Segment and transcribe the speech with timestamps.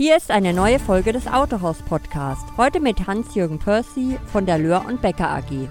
[0.00, 2.46] Hier ist eine neue Folge des Autohaus Podcast.
[2.56, 5.68] Heute mit Hans-Jürgen Percy von der Löhr und Becker AG.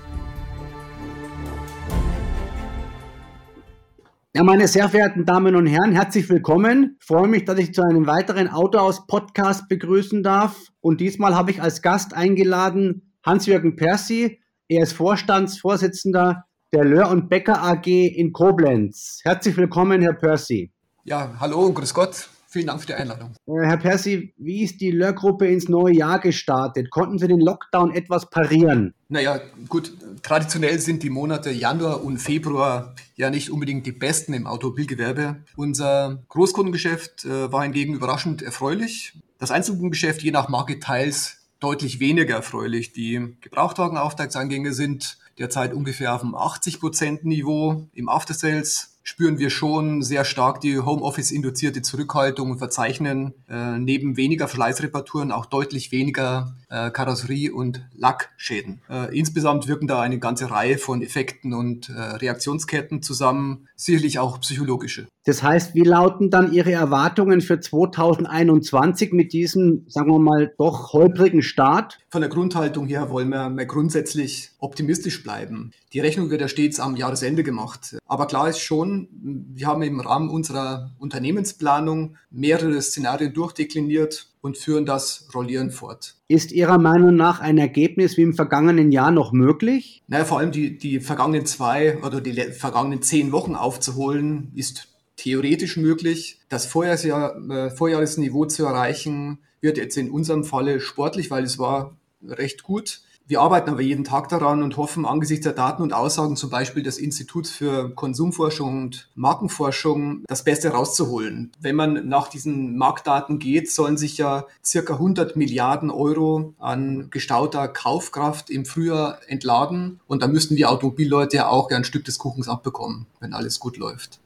[4.35, 6.97] Ja, meine sehr verehrten Damen und Herren, herzlich willkommen.
[6.99, 10.57] Ich freue mich, dass ich zu einem weiteren Autohaus Podcast begrüßen darf.
[10.81, 14.41] Und diesmal habe ich als Gast eingeladen Hans-Jürgen Percy.
[14.67, 19.21] Er ist Vorstandsvorsitzender der Löhr und Becker AG in Koblenz.
[19.23, 20.73] Herzlich willkommen, Herr Percy.
[21.05, 22.27] Ja, hallo und grüß Gott.
[22.49, 23.33] Vielen Dank für die Einladung.
[23.45, 26.89] Äh, Herr Percy, wie ist die Löhr-Gruppe ins neue Jahr gestartet?
[26.89, 28.93] Konnten Sie den Lockdown etwas parieren?
[29.09, 34.47] Naja, gut, traditionell sind die Monate Januar und Februar ja nicht unbedingt die besten im
[34.47, 35.43] Automobilgewerbe.
[35.57, 39.13] Unser Großkundengeschäft äh, war hingegen überraschend erfreulich.
[39.39, 42.93] Das Einzelkundengeschäft je nach Marke teils deutlich weniger erfreulich.
[42.93, 47.87] Die Gebrauchtwagenauftragseingänge sind derzeit ungefähr auf dem 80%-Niveau.
[47.93, 54.49] Im Aftersales spüren wir schon sehr stark die Homeoffice-induzierte Zurückhaltung und verzeichnen äh, neben weniger
[54.49, 58.81] Verschleißreparaturen auch deutlich weniger äh, Karosserie- und Lackschäden.
[58.89, 64.41] Äh, insgesamt wirken da eine ganze Reihe von Effekten und äh, Reaktionsketten zusammen, sicherlich auch
[64.41, 65.07] psychologische.
[65.27, 70.93] Das heißt, wie lauten dann Ihre Erwartungen für 2021 mit diesem, sagen wir mal, doch
[70.93, 71.99] holprigen Start?
[72.07, 75.71] Von der Grundhaltung her wollen wir mehr grundsätzlich optimistisch bleiben.
[75.91, 77.97] Die Rechnung wird ja stets am Jahresende gemacht.
[78.05, 79.09] Aber klar ist schon,
[79.53, 86.15] wir haben im Rahmen unserer Unternehmensplanung mehrere Szenarien durchdekliniert und führen das Rollieren fort.
[86.29, 90.03] Ist Ihrer Meinung nach ein Ergebnis wie im vergangenen Jahr noch möglich?
[90.07, 94.87] Naja, vor allem die, die vergangenen zwei oder die vergangenen zehn Wochen aufzuholen, ist
[95.17, 96.39] theoretisch möglich.
[96.47, 101.97] Das Vorjahresjahr, äh, Vorjahresniveau zu erreichen, wird jetzt in unserem Falle sportlich, weil es war
[102.23, 103.01] recht gut.
[103.29, 106.81] Wir arbeiten aber jeden Tag daran und hoffen angesichts der Daten und Aussagen zum Beispiel
[106.81, 111.51] des Instituts für Konsumforschung und Markenforschung das Beste rauszuholen.
[111.59, 117.67] Wenn man nach diesen Marktdaten geht, sollen sich ja circa 100 Milliarden Euro an gestauter
[117.67, 122.47] Kaufkraft im Frühjahr entladen und da müssten wir Automobilleute ja auch ein Stück des Kuchens
[122.47, 124.21] abbekommen, wenn alles gut läuft.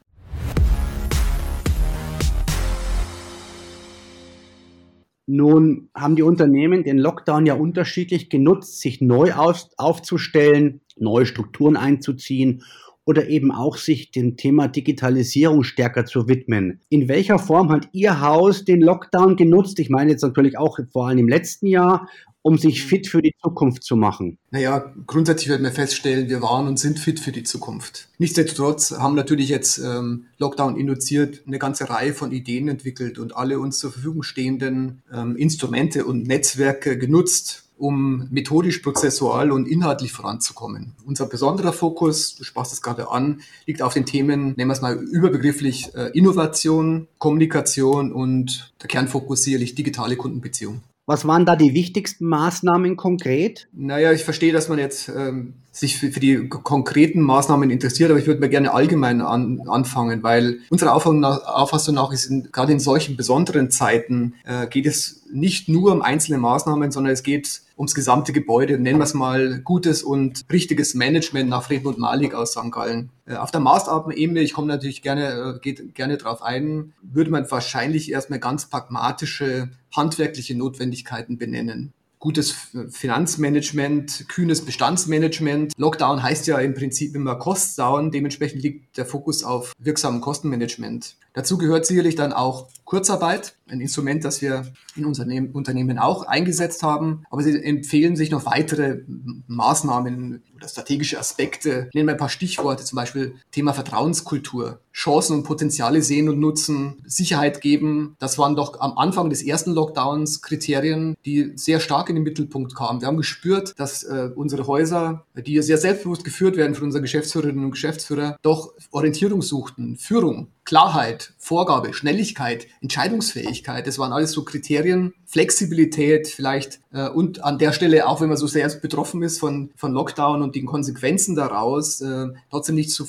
[5.34, 11.78] Nun haben die Unternehmen den Lockdown ja unterschiedlich genutzt, sich neu auf, aufzustellen, neue Strukturen
[11.78, 12.64] einzuziehen
[13.06, 16.82] oder eben auch sich dem Thema Digitalisierung stärker zu widmen.
[16.90, 19.80] In welcher Form hat Ihr Haus den Lockdown genutzt?
[19.80, 22.10] Ich meine jetzt natürlich auch vor allem im letzten Jahr
[22.42, 24.38] um sich fit für die Zukunft zu machen?
[24.50, 28.10] Naja, grundsätzlich werden wir feststellen, wir waren und sind fit für die Zukunft.
[28.18, 33.60] Nichtsdestotrotz haben natürlich jetzt ähm, Lockdown induziert eine ganze Reihe von Ideen entwickelt und alle
[33.60, 40.94] uns zur Verfügung stehenden ähm, Instrumente und Netzwerke genutzt, um methodisch, prozessual und inhaltlich voranzukommen.
[41.04, 44.82] Unser besonderer Fokus, du sprachst es gerade an, liegt auf den Themen, nehmen wir es
[44.82, 50.84] mal überbegrifflich, äh, Innovation, Kommunikation und der Kernfokus sicherlich digitale Kundenbeziehung.
[51.06, 53.68] Was waren da die wichtigsten Maßnahmen konkret?
[53.74, 58.20] Naja, ich verstehe, dass man jetzt ähm, sich für, für, die konkreten Maßnahmen interessiert, aber
[58.20, 62.50] ich würde mir gerne allgemein an, anfangen, weil unserer Auffassung nach, Auffassung nach ist in,
[62.52, 67.24] gerade in solchen besonderen Zeiten äh, geht es nicht nur um einzelne Maßnahmen, sondern es
[67.24, 68.78] geht ums gesamte Gebäude.
[68.78, 72.72] Nennen wir es mal gutes und richtiges Management nach Friedmund Malik aus St.
[72.72, 73.10] Gallen.
[73.26, 77.50] Äh, auf der Maßnahmenebene, ich komme natürlich gerne, äh, geht gerne drauf ein, würde man
[77.50, 82.52] wahrscheinlich erstmal ganz pragmatische handwerkliche Notwendigkeiten benennen gutes
[82.92, 85.74] Finanzmanagement, kühnes Bestandsmanagement.
[85.76, 87.80] Lockdown heißt ja im Prinzip immer Cost.
[87.80, 91.16] Dementsprechend liegt der Fokus auf wirksamem Kostenmanagement.
[91.34, 94.66] Dazu gehört sicherlich dann auch Kurzarbeit, ein Instrument, das wir
[94.98, 97.24] in unseren Unternehmen auch eingesetzt haben.
[97.30, 99.04] Aber sie empfehlen sich noch weitere
[99.48, 101.90] Maßnahmen oder strategische Aspekte.
[101.94, 107.02] Nennen wir ein paar Stichworte, zum Beispiel Thema Vertrauenskultur, Chancen und Potenziale sehen und nutzen,
[107.06, 108.18] Sicherheit geben.
[108.20, 112.76] Das waren doch am Anfang des ersten Lockdowns Kriterien, die sehr stark in den Mittelpunkt
[112.76, 113.00] kamen.
[113.00, 117.64] Wir haben gespürt, dass äh, unsere Häuser, die sehr selbstbewusst geführt werden von unseren Geschäftsführerinnen
[117.64, 125.14] und Geschäftsführern, doch Orientierung suchten, Führung, Klarheit, Vorgabe, Schnelligkeit, Entscheidungsfähigkeit, das waren alles so Kriterien,
[125.26, 129.72] Flexibilität vielleicht äh, und an der Stelle, auch wenn man so sehr betroffen ist von,
[129.76, 133.08] von Lockdown und den Konsequenzen daraus, äh, trotzdem nicht zu,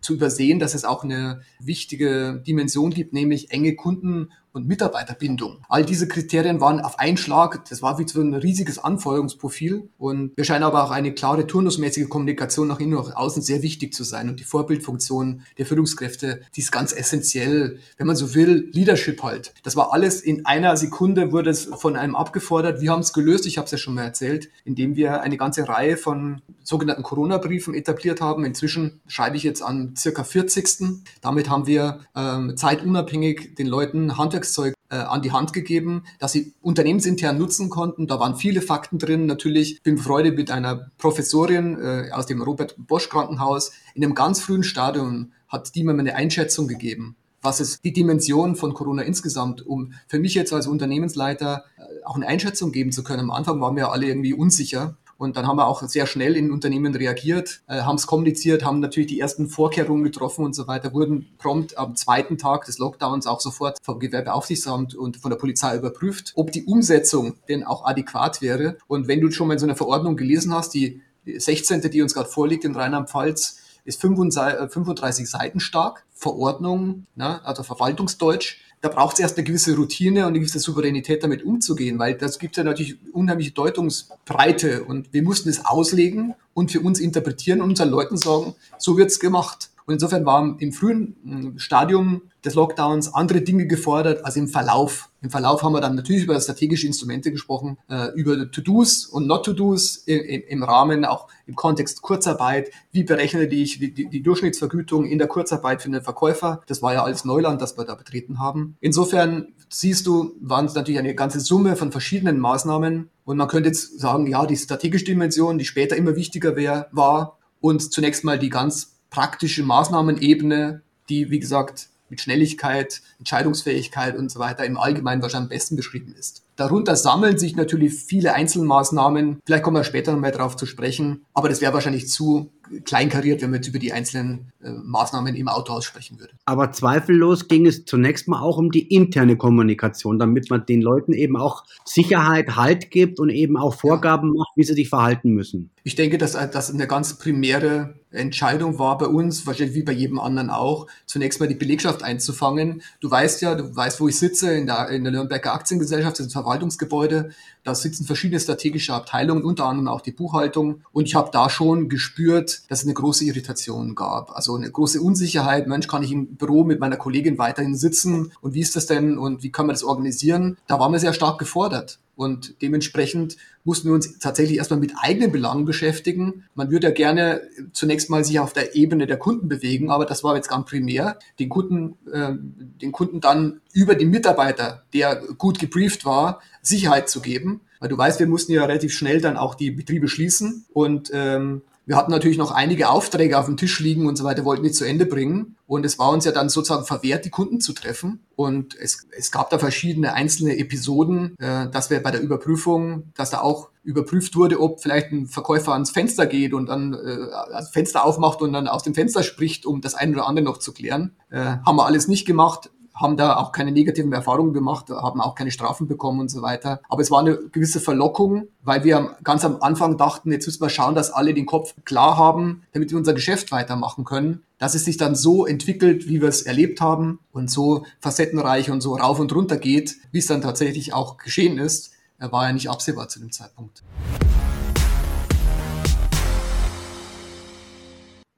[0.00, 5.58] zu übersehen, dass es auch eine wichtige Dimension gibt, nämlich enge Kunden- und Mitarbeiterbindung.
[5.68, 10.36] All diese Kriterien waren auf einen Schlag, das war wie so ein riesiges Anforderungsprofil und
[10.36, 14.02] wir scheinen aber auch eine klare turnusmäßige Kommunikation nach innen und außen sehr wichtig zu
[14.02, 19.22] sein und die Vorbildfunktion der Führungskräfte, die ist ganz essentiell, wenn man so will, Leadership
[19.22, 19.52] halt.
[19.62, 22.80] Das war alles in einer Sekunde wurde es von einem abgefordert.
[22.80, 25.68] Wir haben es gelöst, ich habe es ja schon mal erzählt, indem wir eine ganze
[25.68, 28.44] Reihe von sogenannten Corona-Briefen etabliert haben.
[28.44, 31.02] Inzwischen schreibe ich jetzt an circa 40.
[31.20, 36.54] Damit haben wir ähm, zeitunabhängig den Leuten Handwerkszeug äh, an die Hand gegeben, dass sie
[36.62, 38.06] unternehmensintern nutzen konnten.
[38.06, 39.26] Da waren viele Fakten drin.
[39.26, 44.40] Natürlich bin Freude mit einer Professorin äh, aus dem Robert Bosch Krankenhaus in einem ganz
[44.40, 49.64] frühen Stadium hat die mir eine Einschätzung gegeben was ist die Dimension von Corona insgesamt,
[49.64, 53.20] um für mich jetzt als Unternehmensleiter äh, auch eine Einschätzung geben zu können.
[53.20, 54.96] Am Anfang waren wir alle irgendwie unsicher.
[55.18, 58.80] Und dann haben wir auch sehr schnell in Unternehmen reagiert, äh, haben es kommuniziert, haben
[58.80, 63.26] natürlich die ersten Vorkehrungen getroffen und so weiter, wurden prompt am zweiten Tag des Lockdowns
[63.26, 68.42] auch sofort vom Gewerbeaufsichtsamt und von der Polizei überprüft, ob die Umsetzung denn auch adäquat
[68.42, 68.76] wäre.
[68.86, 72.28] Und wenn du schon mal so einer Verordnung gelesen hast, die 16., die uns gerade
[72.28, 78.58] vorliegt in Rheinland-Pfalz, ist 35 äh, Seiten stark, Verordnung, ne, also Verwaltungsdeutsch.
[78.80, 82.38] Da braucht es erst eine gewisse Routine und eine gewisse Souveränität damit umzugehen, weil das
[82.38, 87.70] gibt ja natürlich unheimliche Deutungsbreite und wir mussten es auslegen und für uns interpretieren und
[87.70, 89.70] unseren Leuten sagen, so wird's gemacht.
[89.86, 95.10] Und insofern waren im frühen hm, Stadium des Lockdowns andere Dinge gefordert als im Verlauf.
[95.22, 99.96] Im Verlauf haben wir dann natürlich über strategische Instrumente gesprochen, äh, über To-Dos und Not-To-Dos
[100.06, 102.70] im, im, Rahmen, auch im Kontext Kurzarbeit.
[102.90, 106.62] Wie berechne ich die, die, die, Durchschnittsvergütung in der Kurzarbeit für einen Verkäufer?
[106.66, 108.76] Das war ja alles Neuland, das wir da betreten haben.
[108.80, 113.08] Insofern siehst du, waren es natürlich eine ganze Summe von verschiedenen Maßnahmen.
[113.24, 117.38] Und man könnte jetzt sagen, ja, die strategische Dimension, die später immer wichtiger wär, war
[117.60, 124.38] und zunächst mal die ganz praktische Maßnahmenebene, die, wie gesagt, mit Schnelligkeit, Entscheidungsfähigkeit und so
[124.38, 126.45] weiter im Allgemeinen wahrscheinlich am besten beschrieben ist.
[126.56, 129.40] Darunter sammeln sich natürlich viele Einzelmaßnahmen.
[129.44, 131.24] Vielleicht kommen wir später noch mehr darauf zu sprechen.
[131.34, 132.50] Aber das wäre wahrscheinlich zu
[132.84, 136.32] kleinkariert, wenn man jetzt über die einzelnen äh, Maßnahmen im Autohaus sprechen würde.
[136.44, 141.12] Aber zweifellos ging es zunächst mal auch um die interne Kommunikation, damit man den Leuten
[141.12, 145.70] eben auch Sicherheit, Halt gibt und eben auch Vorgaben macht, wie sie sich verhalten müssen.
[145.84, 150.18] Ich denke, dass das eine ganz primäre Entscheidung war bei uns, wahrscheinlich wie bei jedem
[150.18, 152.82] anderen auch, zunächst mal die Belegschaft einzufangen.
[153.00, 156.26] Du weißt ja, du weißt, wo ich sitze, in der, in der Nürnberger Aktiengesellschaft, das
[156.26, 157.30] ist ein Verwaltungsgebäude.
[157.64, 160.82] Da sitzen verschiedene strategische Abteilungen, unter anderem auch die Buchhaltung.
[160.92, 164.34] Und ich habe da schon gespürt, dass es eine große Irritation gab.
[164.34, 165.66] Also eine große Unsicherheit.
[165.66, 168.32] Mensch, kann ich im Büro mit meiner Kollegin weiterhin sitzen?
[168.40, 169.18] Und wie ist das denn?
[169.18, 170.56] Und wie kann man das organisieren?
[170.68, 171.98] Da waren wir sehr stark gefordert.
[172.16, 176.44] Und dementsprechend mussten wir uns tatsächlich erstmal mit eigenen Belangen beschäftigen.
[176.54, 177.42] Man würde ja gerne
[177.72, 181.18] zunächst mal sich auf der Ebene der Kunden bewegen, aber das war jetzt ganz primär,
[181.38, 182.32] den Kunden, äh,
[182.80, 187.60] den Kunden dann über den Mitarbeiter, der gut gebrieft war, Sicherheit zu geben.
[187.78, 191.60] Weil du weißt, wir mussten ja relativ schnell dann auch die Betriebe schließen und ähm,
[191.86, 194.72] wir hatten natürlich noch einige Aufträge auf dem Tisch liegen und so weiter, wollten die
[194.72, 195.56] zu Ende bringen.
[195.66, 198.26] Und es war uns ja dann sozusagen verwehrt, die Kunden zu treffen.
[198.34, 203.30] Und es, es gab da verschiedene einzelne Episoden, äh, dass wir bei der Überprüfung, dass
[203.30, 207.18] da auch überprüft wurde, ob vielleicht ein Verkäufer ans Fenster geht und dann äh,
[207.52, 210.58] das Fenster aufmacht und dann aus dem Fenster spricht, um das eine oder andere noch
[210.58, 211.14] zu klären.
[211.30, 215.34] Äh, haben wir alles nicht gemacht haben da auch keine negativen Erfahrungen gemacht, haben auch
[215.34, 216.80] keine Strafen bekommen und so weiter.
[216.88, 220.70] Aber es war eine gewisse Verlockung, weil wir ganz am Anfang dachten, jetzt müssen wir
[220.70, 224.42] schauen, dass alle den Kopf klar haben, damit wir unser Geschäft weitermachen können.
[224.58, 228.80] Dass es sich dann so entwickelt, wie wir es erlebt haben und so facettenreich und
[228.80, 232.70] so rauf und runter geht, wie es dann tatsächlich auch geschehen ist, war ja nicht
[232.70, 233.82] absehbar zu dem Zeitpunkt.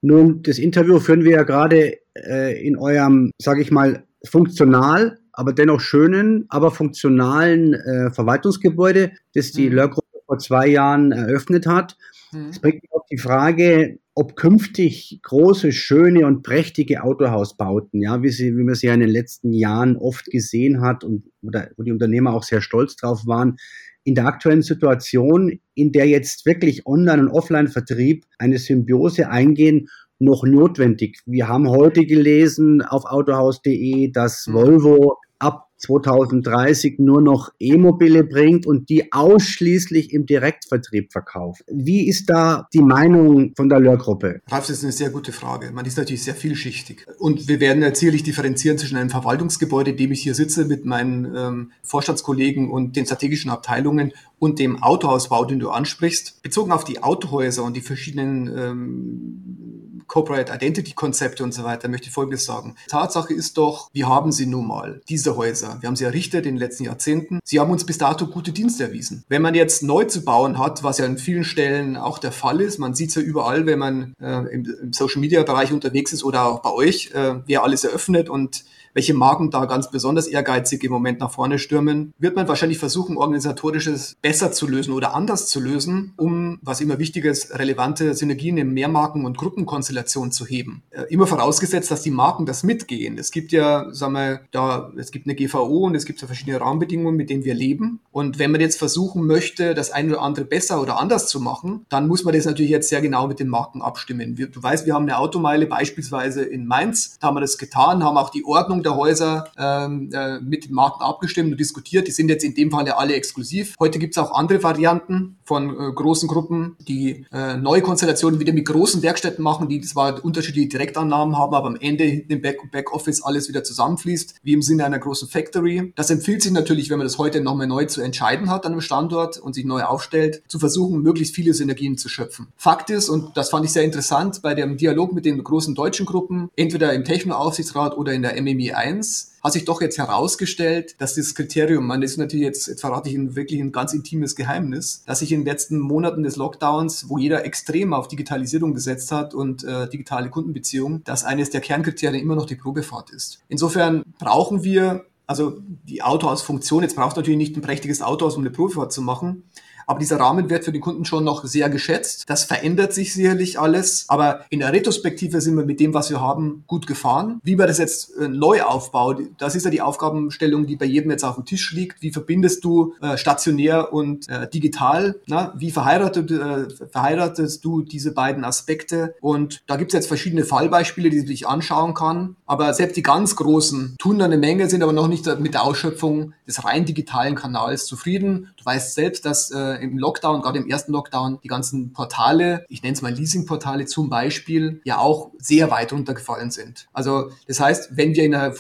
[0.01, 5.53] Nun, das Interview führen wir ja gerade äh, in eurem, sage ich mal, funktional, aber
[5.53, 9.77] dennoch schönen, aber funktionalen äh, Verwaltungsgebäude, das die mhm.
[9.77, 11.97] Lörgruppe vor zwei Jahren eröffnet hat.
[12.33, 12.49] Mhm.
[12.49, 18.31] Das bringt mich auf die Frage, ob künftig große, schöne und prächtige Autohausbauten, ja, wie,
[18.31, 21.83] sie, wie man sie ja in den letzten Jahren oft gesehen hat und oder, wo
[21.85, 23.57] die Unternehmer auch sehr stolz drauf waren,
[24.05, 30.45] in der aktuellen Situation, in der jetzt wirklich Online- und Offline-Vertrieb eine Symbiose eingehen, noch
[30.45, 31.21] notwendig.
[31.27, 34.55] Wir haben heute gelesen auf autohaus.de, dass mhm.
[34.55, 41.63] Volvo ab 2030 nur noch E-Mobile bringt und die ausschließlich im Direktvertrieb verkauft.
[41.69, 44.41] Wie ist da die Meinung von der Lörgruppe?
[44.49, 45.71] Ralf, das ist eine sehr gute Frage.
[45.73, 47.07] Man ist natürlich sehr vielschichtig.
[47.19, 51.33] Und wir werden natürlich differenzieren zwischen einem Verwaltungsgebäude, in dem ich hier sitze mit meinen
[51.37, 56.43] ähm, Vorstandskollegen und den strategischen Abteilungen und dem Autohausbau, den du ansprichst.
[56.43, 59.78] Bezogen auf die Autohäuser und die verschiedenen ähm,
[60.09, 62.75] Corporate Identity Konzepte und so weiter, möchte ich Folgendes sagen.
[62.89, 65.77] Tatsache ist doch, wir haben sie nun mal, diese Häuser.
[65.81, 67.41] Wir haben sie errichtet in den letzten Jahrzehnten.
[67.45, 69.25] Sie haben uns bis dato gute Dienste erwiesen.
[69.29, 72.61] Wenn man jetzt neu zu bauen hat, was ja in vielen Stellen auch der Fall
[72.61, 76.13] ist, man sieht es ja überall, wenn man äh, im, im, Social Media Bereich unterwegs
[76.13, 80.27] ist oder auch bei euch, äh, wer alles eröffnet und welche Marken da ganz besonders
[80.27, 85.15] ehrgeizig im Moment nach vorne stürmen, wird man wahrscheinlich versuchen, organisatorisches besser zu lösen oder
[85.15, 90.47] anders zu lösen, um, was immer wichtig ist, relevante Synergien in Mehrmarken- und Gruppenkonstellationen zu
[90.47, 90.83] heben.
[90.91, 93.19] Äh, immer vorausgesetzt, dass die Marken das mitgehen.
[93.19, 96.61] Es gibt ja, sagen wir, da, es gibt eine GVO und es gibt so verschiedene
[96.61, 98.01] Rahmenbedingungen, mit denen wir leben.
[98.11, 101.87] Und wenn man jetzt versuchen möchte, das eine oder andere besser oder anders zu machen,
[101.89, 104.37] dann muss man das natürlich jetzt sehr genau mit den Marken abstimmen.
[104.37, 108.17] Du weißt, wir haben eine Automeile beispielsweise in Mainz, da haben wir das getan, haben
[108.17, 112.07] auch die Ordnung der Häuser ähm, äh, mit den Marken abgestimmt und diskutiert.
[112.07, 113.75] Die sind jetzt in dem Fall ja alle exklusiv.
[113.79, 118.53] Heute gibt es auch andere Varianten von äh, großen Gruppen, die äh, neue Konstellationen wieder
[118.53, 122.59] mit großen Werkstätten machen, die zwar unterschiedliche Direktannahmen haben, aber am Ende hinten im Back
[122.71, 125.93] Backoffice alles wieder zusammenfließt, wie im Sinne einer großen Factory.
[125.97, 128.81] Das empfiehlt sich natürlich, wenn man das heute nochmal neu zu entscheiden hat an einem
[128.81, 132.49] Standort und sich neu aufstellt, zu versuchen, möglichst viele Synergien zu schöpfen.
[132.57, 136.07] Fakt ist, und das fand ich sehr interessant, bei dem Dialog mit den großen deutschen
[136.07, 141.15] Gruppen, entweder im Technoaufsichtsrat oder in der MMI 1, hat sich doch jetzt herausgestellt, dass
[141.15, 144.37] das Kriterium, man das ist natürlich jetzt, jetzt verrate ich Ihnen wirklich ein ganz intimes
[144.37, 149.13] Geheimnis, dass sich in den letzten Monaten des Lockdowns, wo jeder extrem auf Digitalisierung gesetzt
[149.13, 153.41] hat und äh, digitale Kundenbeziehungen, dass eines der Kernkriterien immer noch die Probefahrt ist.
[153.49, 158.51] Insofern brauchen wir also die Autohausfunktion, jetzt braucht natürlich nicht ein prächtiges Autohaus, um eine
[158.51, 159.45] Probefahrt zu machen,
[159.89, 162.25] aber dieser Rahmen wird für die Kunden schon noch sehr geschätzt.
[162.29, 164.05] Das verändert sich sicherlich alles.
[164.09, 167.41] Aber in der Retrospektive sind wir mit dem, was wir haben, gut gefahren.
[167.43, 171.11] Wie man das jetzt äh, neu aufbaut, das ist ja die Aufgabenstellung, die bei jedem
[171.11, 172.03] jetzt auf dem Tisch liegt.
[172.03, 175.21] Wie verbindest du äh, stationär und äh, digital?
[175.27, 175.55] Na?
[175.57, 179.15] Wie verheiratet, äh, verheiratest du diese beiden Aspekte?
[179.23, 182.37] Und da gibt es jetzt verschiedene Fallbeispiele, die sich anschauen kann.
[182.45, 185.63] Aber selbst die ganz Großen tun da eine Menge, sind aber noch nicht mit der
[185.63, 188.51] Ausschöpfung des rein digitalen Kanals zufrieden.
[188.59, 192.83] Du weißt selbst, dass äh, im Lockdown, gerade im ersten Lockdown, die ganzen Portale, ich
[192.83, 196.89] nenne es mal Leasing-Portale zum Beispiel, ja auch sehr weit runtergefallen sind.
[196.93, 198.55] Also das heißt, wenn wir in einer,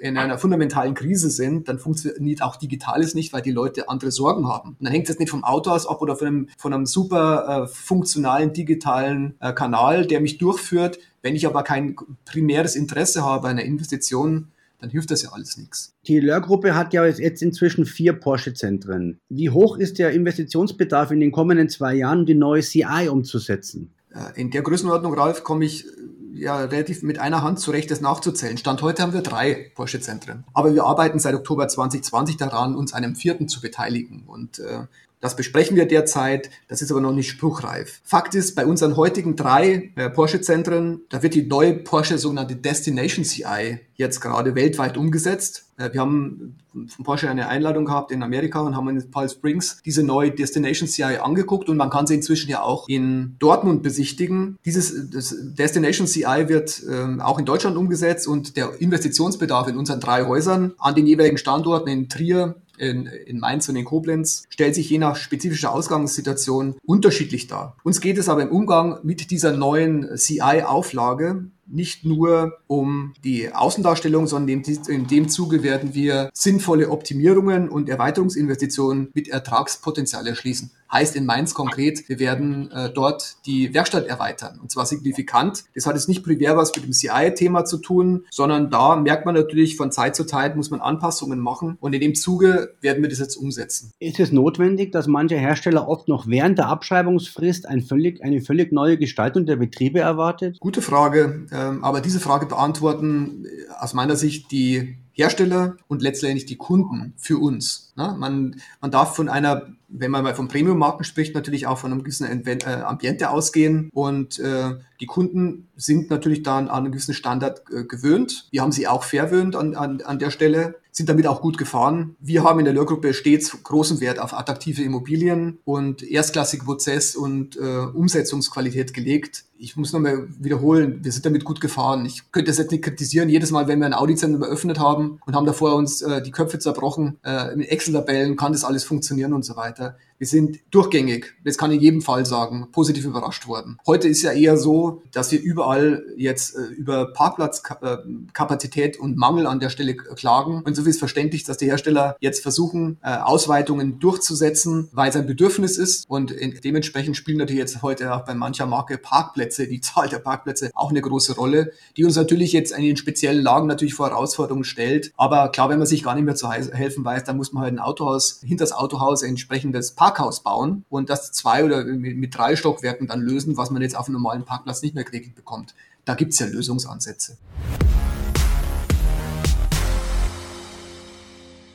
[0.00, 4.48] in einer fundamentalen Krise sind, dann funktioniert auch Digitales nicht, weil die Leute andere Sorgen
[4.48, 4.70] haben.
[4.70, 7.68] Und dann hängt das nicht vom Autohaus ab oder von einem, von einem super äh,
[7.68, 10.98] funktionalen digitalen äh, Kanal, der mich durchführt.
[11.22, 14.48] Wenn ich aber kein primäres Interesse habe an einer Investition,
[14.80, 15.94] dann hilft das ja alles nichts.
[16.06, 19.18] Die Lörr-Gruppe hat ja jetzt inzwischen vier Porsche-Zentren.
[19.28, 23.92] Wie hoch ist der Investitionsbedarf in den kommenden zwei Jahren, die neue CI umzusetzen?
[24.10, 25.90] Äh, in der Größenordnung, Ralf, komme ich äh,
[26.34, 28.56] ja relativ mit einer Hand zurecht, das nachzuzählen.
[28.56, 30.44] Stand heute haben wir drei Porsche-Zentren.
[30.54, 34.24] Aber wir arbeiten seit Oktober 2020 daran, uns einem vierten zu beteiligen.
[34.26, 34.86] Und äh,
[35.20, 38.00] das besprechen wir derzeit, das ist aber noch nicht spruchreif.
[38.04, 43.24] Fakt ist, bei unseren heutigen drei äh, Porsche-Zentren, da wird die neue Porsche sogenannte Destination
[43.24, 45.66] CI jetzt gerade weltweit umgesetzt.
[45.76, 49.80] Äh, wir haben von Porsche eine Einladung gehabt in Amerika und haben in Palm Springs
[49.84, 54.58] diese neue Destination CI angeguckt und man kann sie inzwischen ja auch in Dortmund besichtigen.
[54.64, 60.24] Dieses Destination CI wird ähm, auch in Deutschland umgesetzt und der Investitionsbedarf in unseren drei
[60.26, 64.88] Häusern an den jeweiligen Standorten in Trier, in, in Mainz und in Koblenz stellt sich
[64.90, 67.76] je nach spezifischer Ausgangssituation unterschiedlich dar.
[67.84, 74.26] Uns geht es aber im Umgang mit dieser neuen CI-Auflage nicht nur um die Außendarstellung,
[74.26, 80.70] sondern in dem Zuge werden wir sinnvolle Optimierungen und Erweiterungsinvestitionen mit Ertragspotenzial erschließen.
[80.90, 85.64] Heißt in Mainz konkret, wir werden äh, dort die Werkstatt erweitern und zwar signifikant.
[85.74, 89.34] Das hat jetzt nicht primär was mit dem CI-Thema zu tun, sondern da merkt man
[89.34, 93.10] natürlich von Zeit zu Zeit muss man Anpassungen machen und in dem Zuge werden wir
[93.10, 93.92] das jetzt umsetzen.
[93.98, 98.72] Ist es notwendig, dass manche Hersteller oft noch während der Abschreibungsfrist ein völlig, eine völlig
[98.72, 100.58] neue Gestaltung der Betriebe erwartet?
[100.60, 106.46] Gute Frage, ähm, aber diese Frage beantworten äh, aus meiner Sicht die Hersteller und letztendlich
[106.46, 107.92] die Kunden für uns.
[107.96, 108.14] Ne?
[108.16, 112.04] Man, man darf von einer, wenn man mal von Premium-Marken spricht, natürlich auch von einem
[112.04, 117.62] gewissen äh, Ambiente ausgehen und äh, die Kunden sind natürlich dann an einen gewissen Standard
[117.72, 118.46] äh, gewöhnt.
[118.52, 122.16] Wir haben sie auch verwöhnt an, an, an der Stelle sind damit auch gut gefahren.
[122.20, 127.56] Wir haben in der Lehrgruppe stets großen Wert auf attraktive Immobilien und erstklassige Prozess- und
[127.56, 132.06] äh, Umsetzungsqualität gelegt ich muss nochmal wiederholen, wir sind damit gut gefahren.
[132.06, 133.28] Ich könnte das jetzt nicht kritisieren.
[133.28, 136.58] Jedes Mal, wenn wir ein Audi-Zentrum eröffnet haben und haben davor uns äh, die Köpfe
[136.58, 139.96] zerbrochen, äh, mit Excel-Tabellen kann das alles funktionieren und so weiter.
[140.18, 143.78] Wir sind durchgängig, das kann ich in jedem Fall sagen, positiv überrascht worden.
[143.86, 149.60] Heute ist ja eher so, dass wir überall jetzt äh, über Parkplatzkapazität und Mangel an
[149.60, 150.62] der Stelle klagen.
[150.64, 155.16] Und so viel ist verständlich, dass die Hersteller jetzt versuchen, äh, Ausweitungen durchzusetzen, weil es
[155.16, 156.08] ein Bedürfnis ist.
[156.08, 160.18] Und in, dementsprechend spielen natürlich jetzt heute auch bei mancher Marke Parkplätze, die Zahl der
[160.18, 164.10] Parkplätze auch eine große Rolle, die uns natürlich jetzt in den speziellen Lagen natürlich vor
[164.10, 165.12] Herausforderungen stellt.
[165.16, 167.74] Aber klar, wenn man sich gar nicht mehr zu helfen weiß, dann muss man halt
[167.74, 172.34] ein Autohaus, hinter das Autohaus entsprechendes Park Parkhaus bauen und das zwei oder mit, mit
[172.34, 175.74] drei Stockwerken dann lösen, was man jetzt auf einem normalen Parkplatz nicht mehr geregelt bekommt.
[176.06, 177.36] Da gibt es ja Lösungsansätze.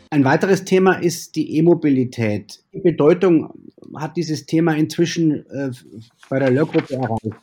[0.10, 2.64] Ein weiteres Thema ist die E-Mobilität.
[2.74, 3.54] Die Bedeutung
[3.96, 5.72] hat dieses Thema inzwischen äh,
[6.28, 7.36] bei der Lehrgruppe erreicht?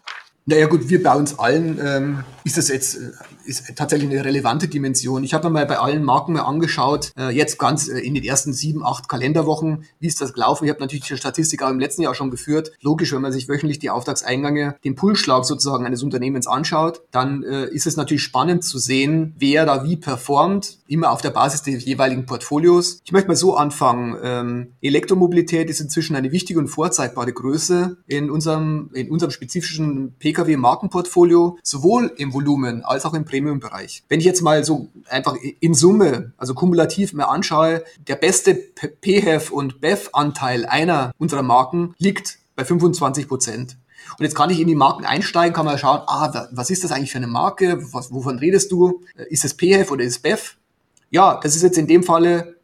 [0.50, 3.10] Naja gut, wir bei uns allen ähm, ist das jetzt äh,
[3.44, 5.24] ist tatsächlich eine relevante Dimension.
[5.24, 8.24] Ich habe mir mal bei allen Marken mal angeschaut, äh, jetzt ganz äh, in den
[8.24, 10.64] ersten sieben, acht Kalenderwochen, wie ist das gelaufen.
[10.64, 12.72] Ich habe natürlich die Statistik auch im letzten Jahr schon geführt.
[12.80, 17.66] Logisch, wenn man sich wöchentlich die Auftragseingänge, den Pulsschlag sozusagen eines Unternehmens anschaut, dann äh,
[17.66, 21.84] ist es natürlich spannend zu sehen, wer da wie performt, immer auf der Basis des
[21.84, 23.00] jeweiligen Portfolios.
[23.04, 24.16] Ich möchte mal so anfangen.
[24.22, 31.58] Ähm, Elektromobilität ist inzwischen eine wichtige und vorzeigbare Größe in unserem, in unserem spezifischen Pkw-Markenportfolio,
[31.62, 34.04] sowohl im Volumen als auch im Premium-Bereich.
[34.08, 38.54] Wenn ich jetzt mal so einfach in Summe, also kumulativ mir anschaue, der beste
[39.02, 43.76] PHEV und BEV-Anteil einer unserer Marken liegt bei 25 Prozent.
[44.18, 46.90] Und jetzt kann ich in die Marken einsteigen, kann mal schauen, ah, was ist das
[46.90, 47.78] eigentlich für eine Marke?
[47.92, 49.02] Was, wovon redest du?
[49.28, 50.56] Ist es PHEV oder ist es BEV?
[51.10, 52.56] Ja, das ist jetzt in dem Falle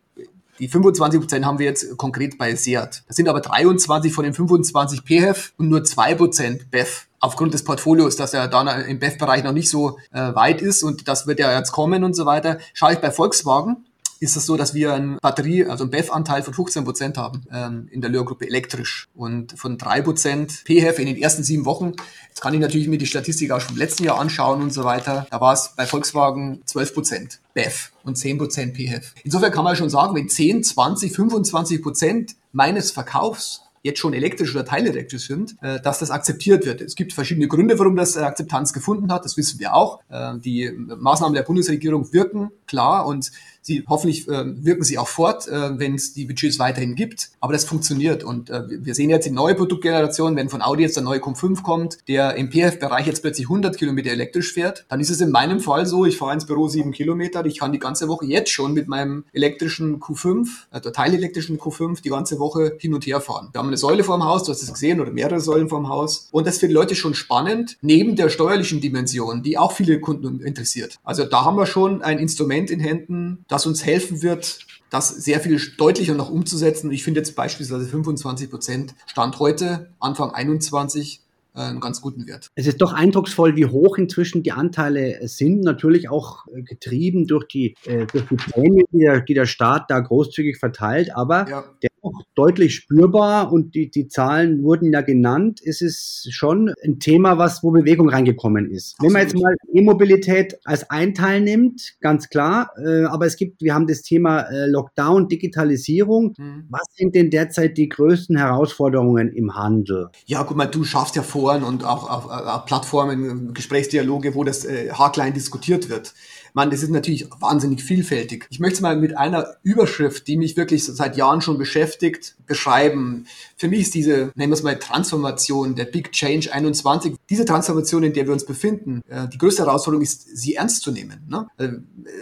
[0.58, 3.04] die 25 Prozent haben wir jetzt konkret bei Seat.
[3.06, 7.06] Das sind aber 23 von den 25 PHEV und nur 2 Prozent BEV.
[7.26, 11.08] Aufgrund des Portfolios, dass er dann im BEV-Bereich noch nicht so äh, weit ist und
[11.08, 12.58] das wird ja jetzt kommen und so weiter.
[12.72, 13.84] Schaue ich bei Volkswagen,
[14.20, 17.88] ist es so, dass wir ein Batterie, also einen BEF-Anteil von 15 Prozent haben ähm,
[17.90, 21.94] in der Lehrgruppe elektrisch und von drei Prozent PHEV in den ersten sieben Wochen.
[22.28, 24.84] Jetzt kann ich natürlich mir die Statistik auch schon vom letzten Jahr anschauen und so
[24.84, 25.26] weiter.
[25.28, 29.14] Da war es bei Volkswagen 12 Prozent BEF und 10 Prozent PHEV.
[29.24, 34.54] Insofern kann man schon sagen, wenn 10, 20, 25 Prozent meines Verkaufs jetzt schon elektrisch
[34.54, 36.82] oder teilelektrisch sind, äh, dass das akzeptiert wird.
[36.82, 39.24] Es gibt verschiedene Gründe, warum das Akzeptanz gefunden hat.
[39.24, 40.00] Das wissen wir auch.
[40.10, 43.32] Äh, die Maßnahmen der Bundesregierung wirken klar und
[43.66, 47.30] Sie, hoffentlich äh, wirken sie auch fort, äh, wenn es die Budgets weiterhin gibt.
[47.40, 48.22] Aber das funktioniert.
[48.22, 51.64] Und äh, wir sehen jetzt die neue Produktgeneration, wenn von Audi jetzt der neue Q5
[51.64, 55.58] kommt, der im PF-Bereich jetzt plötzlich 100 Kilometer elektrisch fährt, dann ist es in meinem
[55.58, 58.72] Fall so, ich fahre ins Büro sieben Kilometer, ich kann die ganze Woche jetzt schon
[58.72, 63.48] mit meinem elektrischen Q5, äh, teilelektrischen Q5, die ganze Woche hin und her fahren.
[63.50, 66.28] Wir haben eine Säule vorm Haus, du hast es gesehen, oder mehrere Säulen vorm Haus.
[66.30, 70.38] Und das für die Leute schon spannend, neben der steuerlichen Dimension, die auch viele Kunden
[70.40, 70.98] interessiert.
[71.02, 75.40] Also da haben wir schon ein Instrument in Händen, das uns helfen wird, das sehr
[75.40, 76.92] viel deutlicher noch umzusetzen.
[76.92, 81.22] Ich finde jetzt beispielsweise 25 Prozent Stand heute, Anfang 21,
[81.54, 82.50] äh, einen ganz guten Wert.
[82.54, 85.62] Es ist doch eindrucksvoll, wie hoch inzwischen die Anteile sind.
[85.62, 89.90] Natürlich auch äh, getrieben durch die, äh, durch die Prämie, die der, die der Staat
[89.90, 91.16] da großzügig verteilt.
[91.16, 91.64] Aber ja.
[91.82, 96.98] der auch deutlich spürbar und die, die Zahlen wurden ja genannt, ist es schon ein
[96.98, 98.94] Thema, was, wo Bewegung reingekommen ist.
[98.94, 99.02] Absolut.
[99.02, 103.62] Wenn man jetzt mal E-Mobilität als ein Teil nimmt, ganz klar, äh, aber es gibt,
[103.62, 106.34] wir haben das Thema äh, Lockdown, Digitalisierung.
[106.36, 106.64] Mhm.
[106.70, 110.08] Was sind denn derzeit die größten Herausforderungen im Handel?
[110.26, 114.64] Ja, guck mal, du schaffst ja Foren und auch, auch, auch Plattformen, Gesprächsdialoge, wo das
[114.64, 116.14] äh, haarklein diskutiert wird
[116.56, 118.46] man, das ist natürlich wahnsinnig vielfältig.
[118.48, 123.26] Ich möchte es mal mit einer Überschrift, die mich wirklich seit Jahren schon beschäftigt, beschreiben.
[123.58, 128.04] Für mich ist diese, nennen wir es mal, Transformation, der Big Change 21, diese Transformation,
[128.04, 131.26] in der wir uns befinden, äh, die größte Herausforderung ist, sie ernst zu nehmen.
[131.28, 131.46] Ne?
[131.58, 131.68] Äh,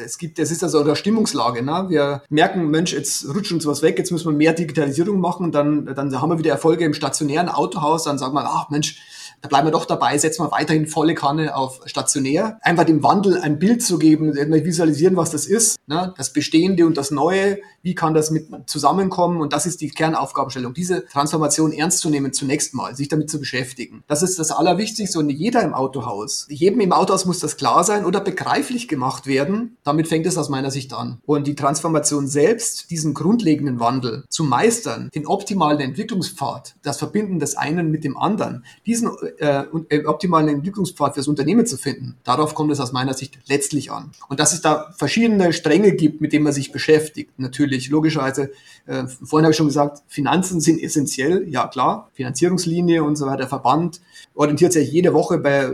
[0.04, 1.62] es gibt, es ist also eine Stimmungslage.
[1.62, 1.86] Ne?
[1.88, 5.86] Wir merken, Mensch, jetzt rutscht uns was weg, jetzt müssen wir mehr Digitalisierung machen, dann,
[5.86, 8.98] dann haben wir wieder Erfolge im stationären Autohaus, dann sagen wir, ach Mensch,
[9.44, 12.58] da bleiben wir doch dabei, setzen wir weiterhin volle Kanne auf stationär.
[12.62, 16.14] Einfach dem Wandel ein Bild zu geben, visualisieren, was das ist, ne?
[16.16, 20.72] das Bestehende und das Neue, wie kann das mit zusammenkommen und das ist die Kernaufgabenstellung,
[20.72, 24.02] diese Transformation ernst zu nehmen zunächst mal, sich damit zu beschäftigen.
[24.06, 28.06] Das ist das Allerwichtigste und jeder im Autohaus, jedem im Autohaus muss das klar sein
[28.06, 29.76] oder begreiflich gemacht werden.
[29.84, 31.18] Damit fängt es aus meiner Sicht an.
[31.26, 37.58] Und die Transformation selbst, diesen grundlegenden Wandel zu meistern, den optimalen Entwicklungspfad, das Verbinden des
[37.58, 42.16] einen mit dem anderen, diesen äh, äh, optimalen Entwicklungspfad fürs Unternehmen zu finden.
[42.24, 44.10] Darauf kommt es aus meiner Sicht letztlich an.
[44.28, 48.50] Und dass es da verschiedene Stränge gibt, mit denen man sich beschäftigt, natürlich, logischerweise.
[48.86, 53.46] Äh, vorhin habe ich schon gesagt, Finanzen sind essentiell, ja klar, Finanzierungslinie und so weiter,
[53.46, 54.00] Verband
[54.34, 55.70] orientiert sich jede Woche bei,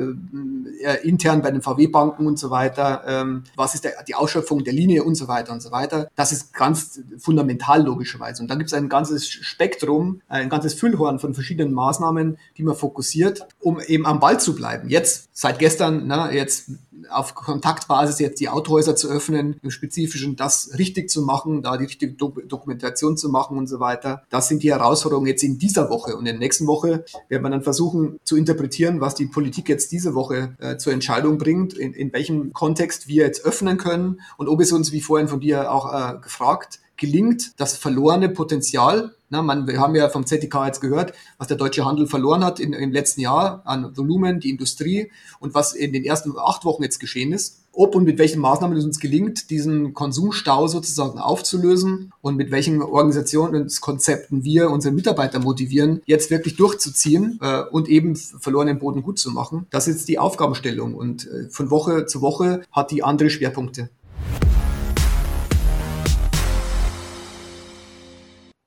[0.83, 4.75] äh, intern bei den VW-Banken und so weiter, ähm, was ist der, die Ausschöpfung der
[4.75, 6.09] Linie und so weiter und so weiter.
[6.15, 8.43] Das ist ganz fundamental logischerweise.
[8.43, 12.75] Und dann gibt es ein ganzes Spektrum, ein ganzes Füllhorn von verschiedenen Maßnahmen, die man
[12.75, 14.89] fokussiert um eben am Ball zu bleiben.
[14.89, 16.71] Jetzt, seit gestern, na, jetzt
[17.09, 21.85] auf Kontaktbasis jetzt die Autohäuser zu öffnen, im Spezifischen das richtig zu machen, da die
[21.85, 24.23] richtige Do Dokumentation zu machen und so weiter.
[24.31, 26.15] Das sind die Herausforderungen jetzt in dieser Woche.
[26.15, 29.93] Und in der nächsten Woche werden wir dann versuchen zu interpretieren, was die Politik jetzt
[29.93, 34.49] diese Woche äh, zur Entscheidung bringt, in, in welchem Kontext wir jetzt öffnen können und
[34.49, 39.43] ob es uns, wie vorhin von dir auch äh, gefragt, gelingt, das verlorene Potenzial na,
[39.43, 42.73] man, wir haben ja vom ZDK jetzt gehört, was der deutsche Handel verloren hat in,
[42.73, 46.99] im letzten Jahr an Volumen, die Industrie und was in den ersten acht Wochen jetzt
[46.99, 47.59] geschehen ist.
[47.73, 52.83] ob und mit welchen Maßnahmen es uns gelingt, diesen Konsumstau sozusagen aufzulösen und mit welchen
[52.83, 59.31] Organisationskonzepten wir unsere Mitarbeiter motivieren, jetzt wirklich durchzuziehen äh, und eben verlorenen Boden gut zu
[59.31, 59.67] machen.
[59.71, 63.89] Das ist die Aufgabenstellung und äh, von Woche zu Woche hat die andere Schwerpunkte.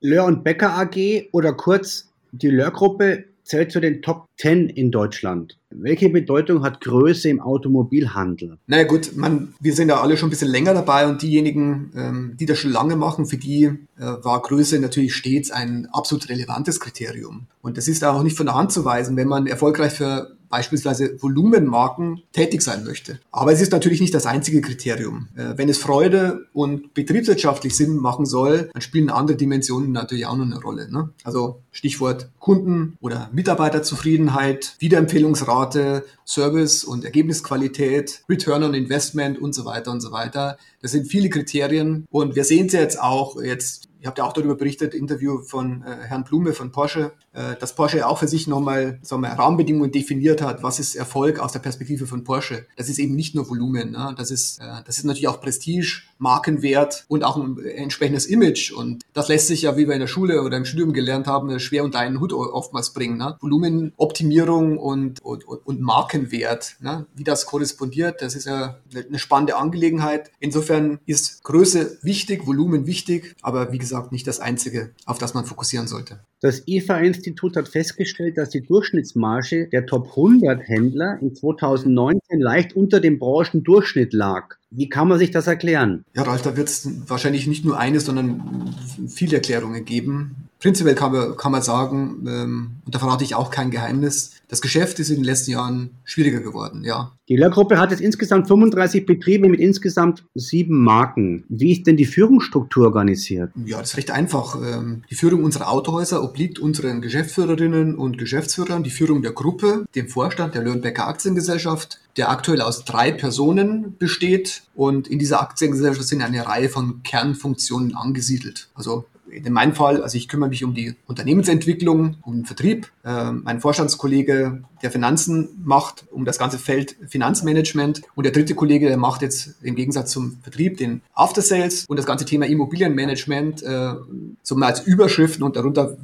[0.04, 5.56] Lör und Becker AG oder kurz die Lör-Gruppe zählt zu den Top 10 in Deutschland.
[5.70, 8.58] Welche Bedeutung hat Größe im Automobilhandel?
[8.66, 11.90] Na naja, gut, man, wir sind ja alle schon ein bisschen länger dabei und diejenigen,
[11.96, 16.28] ähm, die das schon lange machen, für die äh, war Größe natürlich stets ein absolut
[16.28, 17.46] relevantes Kriterium.
[17.62, 21.20] Und das ist auch nicht von der Hand zu weisen, wenn man erfolgreich für beispielsweise
[21.20, 23.18] Volumenmarken tätig sein möchte.
[23.32, 25.26] Aber es ist natürlich nicht das einzige Kriterium.
[25.34, 30.36] Äh, wenn es Freude und betriebswirtschaftlich Sinn machen soll, dann spielen andere Dimensionen natürlich auch
[30.36, 30.88] noch eine Rolle.
[30.92, 31.10] Ne?
[31.24, 39.90] Also Stichwort Kunden- oder Mitarbeiterzufriedenheit, Wiederempfehlungsrate, Service und Ergebnisqualität, Return on Investment und so weiter
[39.90, 40.56] und so weiter.
[40.82, 44.34] Das sind viele Kriterien und wir sehen es jetzt auch jetzt Ihr habt ja auch
[44.34, 48.46] darüber berichtet, Interview von äh, Herrn Blume von Porsche, äh, dass Porsche auch für sich
[48.46, 52.66] nochmal sagen wir, Rahmenbedingungen definiert hat, was ist Erfolg aus der Perspektive von Porsche.
[52.76, 54.14] Das ist eben nicht nur Volumen, ne?
[54.18, 58.72] das, ist, äh, das ist natürlich auch Prestige, Markenwert und auch ein entsprechendes Image.
[58.72, 61.60] Und das lässt sich ja, wie wir in der Schule oder im Studium gelernt haben,
[61.60, 63.18] schwer unter einen Hut oftmals bringen.
[63.18, 63.36] Ne?
[63.40, 67.06] Volumenoptimierung und, und, und Markenwert, ne?
[67.14, 70.30] wie das korrespondiert, das ist ja eine spannende Angelegenheit.
[70.40, 75.44] Insofern ist Größe wichtig, Volumen wichtig, aber wie gesagt, nicht das Einzige, auf das man
[75.44, 76.20] fokussieren sollte.
[76.40, 83.00] Das IFA-Institut hat festgestellt, dass die Durchschnittsmarge der Top 100 Händler in 2019 leicht unter
[83.00, 84.56] dem Branchendurchschnitt lag.
[84.76, 86.04] Wie kann man sich das erklären?
[86.14, 88.74] Ja, Ralf, da wird es wahrscheinlich nicht nur eine, sondern
[89.08, 90.48] viele Erklärungen geben.
[90.58, 94.62] Prinzipiell kann man, kann man sagen, ähm, und da verrate ich auch kein Geheimnis, das
[94.62, 97.10] Geschäft ist in den letzten Jahren schwieriger geworden, ja.
[97.28, 101.42] Die Lehrgruppe hat jetzt insgesamt 35 Betriebe mit insgesamt sieben Marken.
[101.48, 103.50] Wie ist denn die Führungsstruktur organisiert?
[103.66, 104.56] Ja, das ist recht einfach.
[104.62, 108.84] Ähm, die Führung unserer Autohäuser obliegt unseren Geschäftsführerinnen und Geschäftsführern.
[108.84, 114.62] Die Führung der Gruppe, dem Vorstand der Löhnbecker Aktiengesellschaft, der aktuell aus drei Personen besteht.
[114.76, 118.68] Und in dieser Aktiengesellschaft sind eine Reihe von Kernfunktionen angesiedelt.
[118.74, 122.88] Also in meinem Fall, also ich kümmere mich um die Unternehmensentwicklung, um den Vertrieb.
[123.04, 128.02] Äh, mein Vorstandskollege, der Finanzen macht, um das ganze Feld Finanzmanagement.
[128.14, 131.96] Und der dritte Kollege, der macht jetzt im Gegensatz zum Vertrieb den After Sales und
[131.96, 133.94] das ganze Thema Immobilienmanagement äh,
[134.42, 135.96] so mal als Überschriften und darunter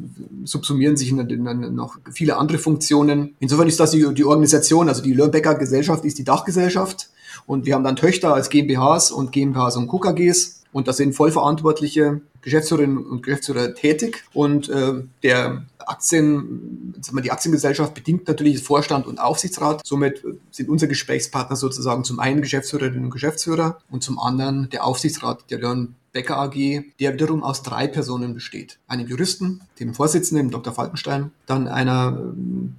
[0.44, 3.34] subsumieren sich noch viele andere Funktionen.
[3.38, 7.10] Insofern ist das die, die Organisation, also die Lörnbecker Gesellschaft ist die Dachgesellschaft.
[7.46, 10.59] Und wir haben dann Töchter als GmbHs und GmbHs und KKGs.
[10.72, 14.24] Und da sind vollverantwortliche Geschäftsführerinnen und Geschäftsführer tätig.
[14.32, 19.82] Und äh, der Aktien, sagen wir, die Aktiengesellschaft bedingt natürlich Vorstand und Aufsichtsrat.
[19.84, 25.50] Somit sind unsere Gesprächspartner sozusagen zum einen Geschäftsführerinnen und Geschäftsführer und zum anderen der Aufsichtsrat
[25.50, 26.54] der Leon Becker AG,
[26.98, 28.78] der wiederum aus drei Personen besteht.
[28.88, 30.72] Einem Juristen, dem Vorsitzenden, Dr.
[30.72, 32.76] Falkenstein, dann einer ähm,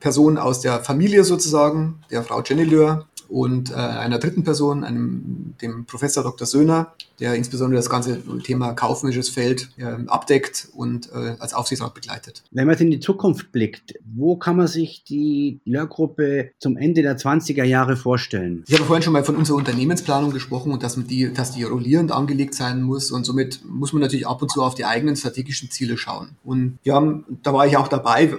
[0.00, 5.54] Person aus der Familie sozusagen, der Frau Jenny Löhr, und äh, einer dritten Person, einem,
[5.60, 6.46] dem Professor Dr.
[6.46, 12.42] Söhner, der insbesondere das ganze Thema kaufmännisches Feld äh, abdeckt und äh, als Aufsichtsrat begleitet.
[12.50, 17.02] Wenn man jetzt in die Zukunft blickt, wo kann man sich die Lehrgruppe zum Ende
[17.02, 18.64] der 20er Jahre vorstellen?
[18.66, 22.12] Ich habe vorhin schon mal von unserer Unternehmensplanung gesprochen und dass, die, dass die rollierend
[22.12, 25.70] angelegt sein muss und somit muss man natürlich ab und zu auf die eigenen strategischen
[25.70, 26.36] Ziele schauen.
[26.44, 28.32] Und wir haben, da war ich auch dabei,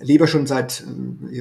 [0.00, 0.84] lebe schon seit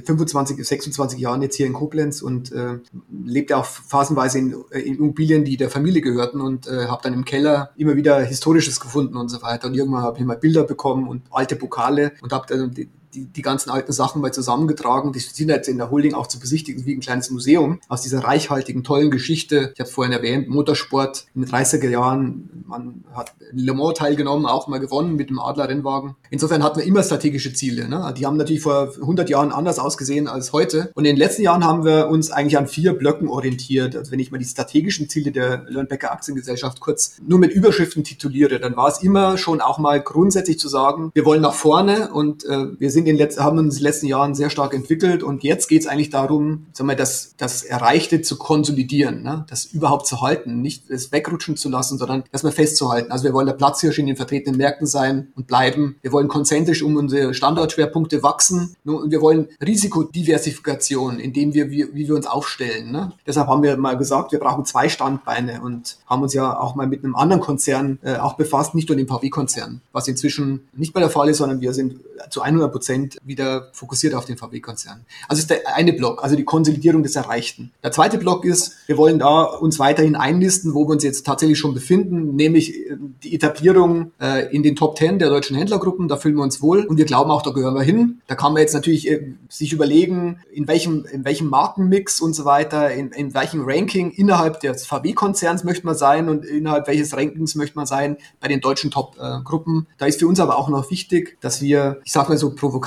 [0.06, 2.80] 25, äh, 26 Jahren jetzt hier in Koblenz und äh,
[3.12, 7.26] lebte auch phasenweise in, in Immobilien, die der Familie gehörten und äh, habe dann im
[7.26, 9.68] Keller immer wieder Historisches gefunden und so weiter.
[9.68, 12.74] Und irgendwann habe ich mal Bilder bekommen und alte Pokale und habe dann
[13.14, 15.14] die, die, ganzen alten Sachen mal zusammengetragen.
[15.14, 18.24] Die sind jetzt in der Holding auch zu besichtigen, wie ein kleines Museum aus dieser
[18.24, 19.72] reichhaltigen, tollen Geschichte.
[19.74, 22.64] Ich habe vorhin erwähnt, Motorsport in den 30er Jahren.
[22.68, 26.16] Man hat Le Mans teilgenommen, auch mal gewonnen mit dem Adler-Rennwagen.
[26.30, 27.88] Insofern hatten wir immer strategische Ziele.
[27.88, 28.14] Ne?
[28.18, 30.92] Die haben natürlich vor 100 Jahren anders ausgesehen als heute.
[30.96, 33.96] Und in den letzten Jahren haben wir uns eigentlich an vier Blöcken orientiert.
[33.96, 38.60] Also wenn ich mal die strategischen Ziele der Lörnbecker Aktiengesellschaft kurz nur mit Überschriften tituliere,
[38.60, 42.46] dann war es immer schon auch mal grundsätzlich zu sagen, wir wollen nach vorne und
[42.46, 45.24] äh, wir sind sind in letzten, haben uns in den letzten Jahren sehr stark entwickelt
[45.24, 49.46] und jetzt geht es eigentlich darum, sagen wir, das, das Erreichte zu konsolidieren, ne?
[49.50, 53.12] das überhaupt zu halten, nicht es wegrutschen zu lassen, sondern das mal festzuhalten.
[53.12, 55.96] Also wir wollen der Platzhirsch in den vertretenen Märkten sein und bleiben.
[56.02, 62.08] Wir wollen konzentrisch um unsere Standortschwerpunkte wachsen und wir wollen Risikodiversifikation, indem wir, wie, wie
[62.08, 62.92] wir uns aufstellen.
[62.92, 63.14] Ne?
[63.26, 66.88] Deshalb haben wir mal gesagt, wir brauchen zwei Standbeine und haben uns ja auch mal
[66.88, 71.02] mit einem anderen Konzern äh, auch befasst, nicht nur dem VW-Konzern, was inzwischen nicht mehr
[71.02, 71.96] der Fall ist, sondern wir sind
[72.30, 72.91] zu 100 Prozent
[73.24, 75.06] wieder fokussiert auf den VW-Konzern.
[75.28, 77.72] Also ist der eine Block, also die Konsolidierung des Erreichten.
[77.84, 81.58] Der zweite Block ist, wir wollen da uns weiterhin einlisten, wo wir uns jetzt tatsächlich
[81.58, 86.08] schon befinden, nämlich äh, die Etablierung äh, in den Top 10 der deutschen Händlergruppen.
[86.08, 88.22] Da fühlen wir uns wohl und wir glauben auch, da gehören wir hin.
[88.28, 92.46] Da kann man jetzt natürlich äh, sich überlegen, in welchem, in welchem Markenmix und so
[92.46, 97.56] weiter, in, in welchem Ranking innerhalb des VW-Konzerns möchte man sein und innerhalb welches Rankings
[97.56, 99.88] möchte man sein bei den deutschen Top-Gruppen.
[99.98, 102.81] da ist für uns aber auch noch wichtig, dass wir, ich sage mal so provokant,